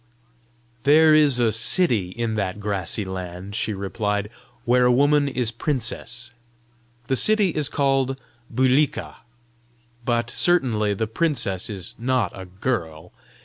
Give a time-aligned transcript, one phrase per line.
[0.81, 4.31] "There is a city in that grassy land," she replied,
[4.65, 6.31] "where a woman is princess.
[7.05, 8.19] The city is called
[8.51, 9.17] Bulika.
[10.03, 13.11] But certainly the princess is not a girl!